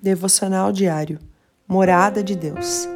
[0.00, 1.18] Devocional diário.
[1.66, 2.88] Morada de Deus.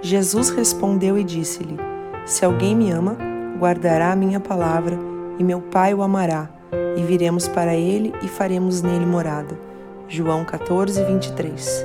[0.00, 1.76] Jesus respondeu e disse-lhe:
[2.24, 3.18] Se alguém me ama,
[3.58, 4.96] guardará a minha palavra,
[5.36, 6.48] e meu Pai o amará,
[6.96, 9.58] e viremos para ele e faremos nele morada.
[10.06, 11.84] João 14, 23.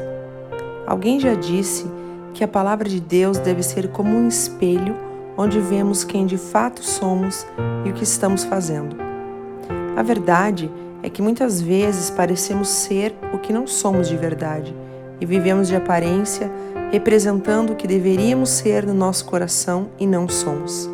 [0.86, 1.90] Alguém já disse
[2.32, 4.96] que a palavra de Deus deve ser como um espelho
[5.36, 7.44] onde vemos quem de fato somos
[7.84, 8.96] e o que estamos fazendo.
[9.98, 14.74] A verdade é é que muitas vezes parecemos ser o que não somos de verdade
[15.20, 16.50] e vivemos de aparência,
[16.92, 20.90] representando o que deveríamos ser no nosso coração e não somos.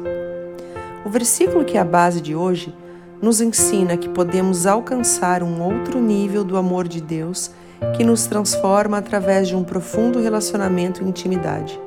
[1.06, 2.74] O versículo que é a base de hoje
[3.22, 7.52] nos ensina que podemos alcançar um outro nível do amor de Deus
[7.96, 11.80] que nos transforma através de um profundo relacionamento e intimidade.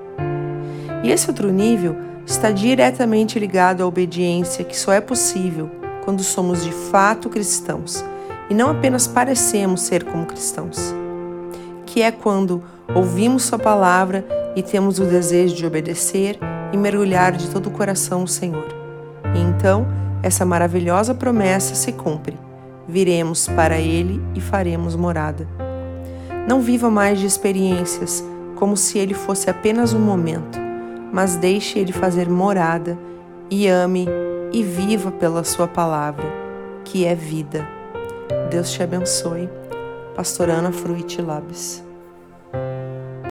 [1.03, 5.69] E esse outro nível está diretamente ligado à obediência que só é possível
[6.05, 8.05] quando somos de fato cristãos
[8.53, 10.95] e não apenas parecemos ser como cristãos,
[11.87, 12.63] que é quando
[12.95, 16.39] ouvimos Sua palavra e temos o desejo de obedecer
[16.71, 18.69] e mergulhar de todo o coração no Senhor.
[19.35, 19.87] E então
[20.23, 22.39] essa maravilhosa promessa se cumpre.
[22.87, 25.49] Viremos para Ele e faremos morada.
[26.47, 28.23] Não viva mais de experiências
[28.57, 30.59] como se ele fosse apenas um momento,
[31.11, 32.99] mas deixe ele fazer morada
[33.51, 34.07] e ame
[34.53, 36.27] e viva pela Sua palavra,
[36.85, 37.67] que é vida.
[38.51, 39.49] Deus te abençoe.
[40.15, 41.92] Pastor Ana Fruit Labs.